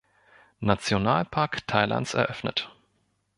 [0.61, 2.71] Nationalpark Thailands eröffnet.